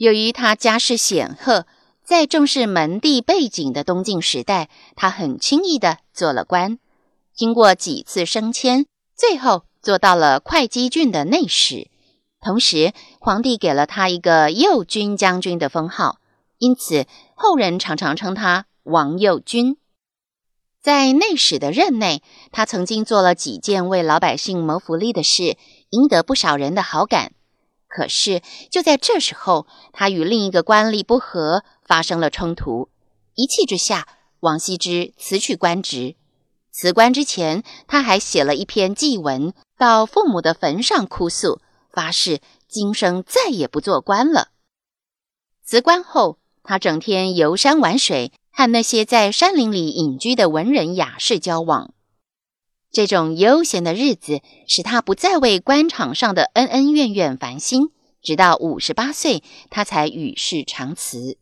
[0.00, 1.66] 由于他家世显赫，
[2.02, 6.78] 在重视门第背景的东晋时代，他很轻易的做了官。
[7.34, 11.90] 经过几次升迁，最后做到了会稽郡的内史。
[12.40, 16.18] 同时，皇帝给了他一个右军将军的封号，
[16.56, 19.76] 因此后人常常称他王右军。
[20.80, 25.58] 在内史的任内，他曾经做了几件为老百姓谋福利的事，
[25.90, 27.32] 赢得不少人的好感。
[27.90, 32.88] 可是，就在这时候，他与另一个官吏不和，发生了冲突。
[33.34, 34.06] 一气之下，
[34.38, 36.14] 王羲之辞去官职。
[36.70, 41.60] 辞官之前，他还写了一篇祭文，到父母的坟上哭诉，
[41.92, 44.50] 发誓今生再也不做官了。
[45.64, 51.92] 辞官后，他整天游山玩水，和那些在山林里隐居的文人雅士交往。
[52.92, 61.38] 这种悠闲的日子使他不再为官场上的恩恩怨怨烦心，直到五十八岁，他才与世长辞。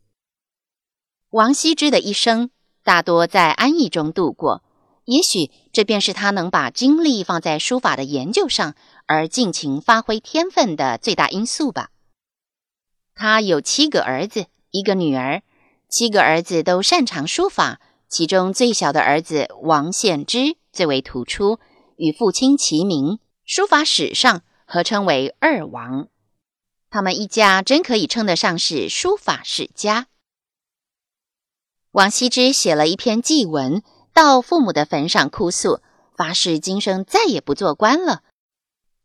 [1.31, 2.51] 王羲之的一生
[2.83, 4.63] 大多在安逸中度过，
[5.05, 8.75] 也许这便是他能把精力放在书法的研究上，
[9.07, 11.89] 而尽情发挥天分的最大因素吧。
[13.15, 15.41] 他有七个儿子，一个女儿，
[15.89, 20.58] 七个儿子都擅长书法，其中最小的儿子王献之。
[20.79, 21.59] 最为突出，
[21.97, 26.07] 与父亲齐名，书法史上合称为二王。
[26.89, 30.07] 他们一家真可以称得上是书法世家。
[31.91, 33.83] 王羲之写了一篇祭文，
[34.13, 35.81] 到父母的坟上哭诉，
[36.15, 38.21] 发誓今生再也不做官了。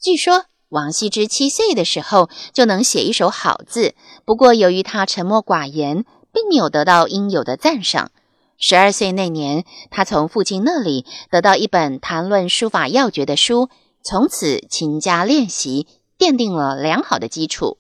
[0.01, 8.13] 据说王羲之七岁的时候就能写一手好字，不过由于他沉默寡言，并没有得到应有的赞赏。
[8.57, 13.69] 十二岁那年，他从父亲那里得到一本谈论书法要诀的书，
[14.03, 15.89] 从此勤加练习，
[16.19, 17.79] 奠定了良好的基础。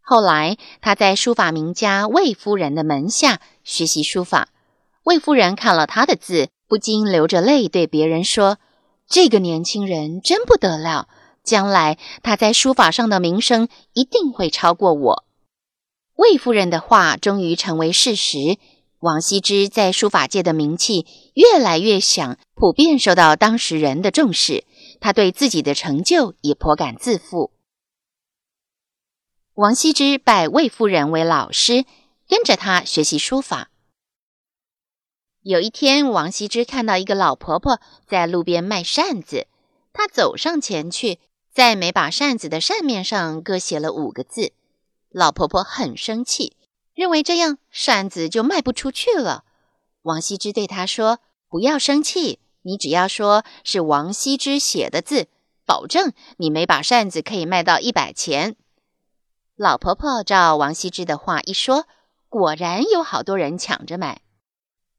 [0.00, 4.50] 后来，他在书法名家魏夫人的门下学习书法。
[5.02, 8.58] 魏夫人看了他的字，不禁流着泪对别人说
[9.08, 11.08] ：“这个年轻人真不得了，
[11.42, 15.24] 将来他在书法上的名声一定会超过我。”
[16.16, 18.56] 魏夫人的话终于成为事实。
[19.04, 24.64] 王羲之在书法界的名气越来越响，普遍受到当时人的重视。
[24.98, 27.52] 他对自己的成就也颇感自负。
[29.52, 31.84] 王羲之拜魏夫人为老师，
[32.26, 33.70] 跟着他学习书法。
[35.42, 39.48] 有一天，王羲之看到一个老婆婆在路边卖扇子，
[39.92, 41.18] 他走上前去，
[41.52, 44.54] 在每把扇子的扇面上各写了五个字。
[45.10, 46.56] 老婆婆很生气。
[46.94, 49.44] 认为这样扇子就卖不出去了。
[50.02, 51.18] 王羲之对他说
[51.48, 55.28] ：“不要生气，你只要说是王羲之写的字，
[55.64, 58.56] 保证你每把扇子可以卖到一百钱。”
[59.56, 61.86] 老婆婆照王羲之的话一说，
[62.28, 64.22] 果然有好多人抢着买。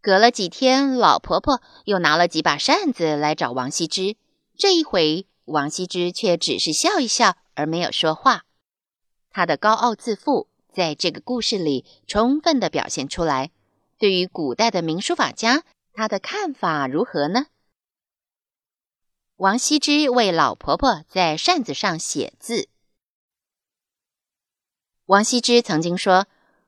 [0.02, 4.16] 隔了几天，老婆婆又拿了几把扇子来找王羲之。
[4.58, 8.44] 这一回，王羲之却只是笑一笑，而没有说话。
[9.30, 10.48] 他的高傲自负。
[10.76, 13.52] 在这个故事里，充分的表现出来。
[13.98, 15.64] 对于古代的名书法家，
[15.94, 17.46] 他的看法如何呢？
[19.38, 22.68] 王羲之为老婆婆在扇子上写字。
[25.06, 26.28] 王羲之曾经说，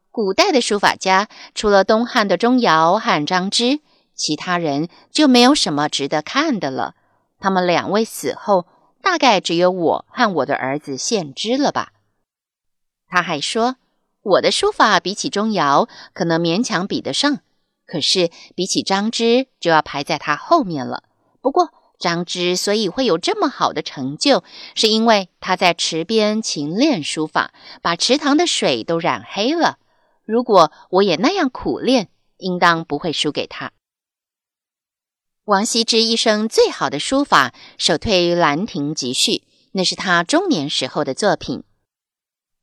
[0.09, 3.81] 古代的书法家除了东汉的钟繇和张芝，
[4.13, 6.95] 其他人就没有什么值得看的了。
[7.39, 8.65] 他们两位死后，
[9.01, 11.91] 大概只有我和我的儿子献之了吧。
[13.07, 13.75] 他还说。
[14.27, 17.39] 我的书法比起钟繇可能勉强比得上，
[17.85, 21.03] 可是比起张芝就要排在他后面了。
[21.39, 24.43] 不过张芝所以会有这么好的成就，
[24.75, 29.77] 是因为他在池边勤练书法，把池塘的水都染黑了。
[30.25, 33.71] 如果我也那样苦练，应当不会输给他。
[35.45, 39.31] 王羲之一生最好的书法，首推《兰亭集序》，
[39.71, 41.63] 那是他中年时候的作品。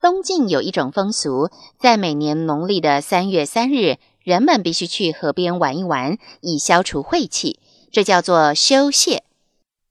[0.04, 7.58] 东晋有一种风俗，在每年农历的三月三日，人们必须去河边玩一玩，以消除晦气，
[7.90, 9.22] 这叫做修谢。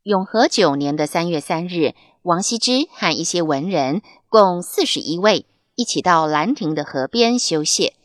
[0.03, 7.95] 永和九年的三月三日，王羲之和一些文人共四十一位一起到兰亭的河边修谢。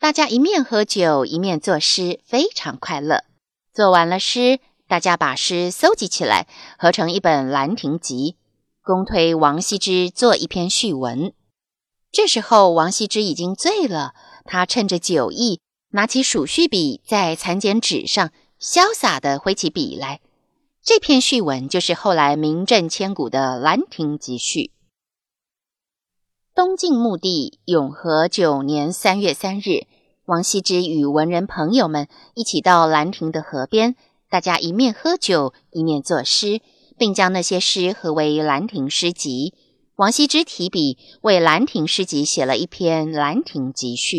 [0.00, 3.22] 大家一面喝酒，一面作诗，非常快乐。
[3.72, 8.34] 做完了诗，大家把诗搜集起来，合成一本《兰亭集》，
[8.90, 11.32] 公推王羲之做一篇序文。
[12.10, 14.14] 这时候，王羲之已经醉了，
[14.44, 15.60] 他趁着酒意，
[15.90, 20.20] 拿起鼠须笔，在蚕茧纸上潇洒地挥起笔来。
[20.82, 24.58] 这篇序文就是后来名震千古的《兰亭集序》。
[26.52, 29.86] 东晋墓地永和九年三月三日，
[30.24, 33.94] 王羲之与文人朋友们一起到兰亭的河边，
[34.28, 36.60] 大家一面喝酒，一面作诗，
[37.00, 39.54] 并将那些诗合为《兰亭诗集》。
[39.96, 44.16] 王羲之提笔为《兰亭诗集》写了一篇《兰亭集序》。